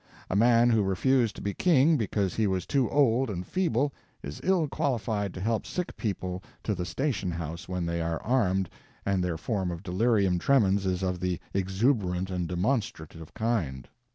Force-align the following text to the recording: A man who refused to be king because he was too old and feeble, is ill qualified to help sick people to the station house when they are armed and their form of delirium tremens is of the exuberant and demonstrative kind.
A 0.31 0.35
man 0.35 0.71
who 0.71 0.81
refused 0.81 1.35
to 1.35 1.43
be 1.43 1.53
king 1.53 1.95
because 1.95 2.33
he 2.33 2.47
was 2.47 2.65
too 2.65 2.89
old 2.89 3.29
and 3.29 3.45
feeble, 3.45 3.93
is 4.23 4.41
ill 4.43 4.67
qualified 4.67 5.31
to 5.35 5.39
help 5.39 5.63
sick 5.63 5.95
people 5.95 6.41
to 6.63 6.73
the 6.73 6.87
station 6.87 7.29
house 7.29 7.69
when 7.69 7.85
they 7.85 8.01
are 8.01 8.19
armed 8.23 8.67
and 9.05 9.23
their 9.23 9.37
form 9.37 9.69
of 9.69 9.83
delirium 9.83 10.39
tremens 10.39 10.87
is 10.87 11.03
of 11.03 11.19
the 11.19 11.39
exuberant 11.53 12.31
and 12.31 12.47
demonstrative 12.47 13.35
kind. 13.35 13.89